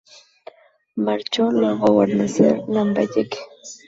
Marchó 0.95 1.51
luego 1.51 1.85
a 1.85 1.91
guarnecer 1.91 2.63
Lambayeque. 2.67 3.37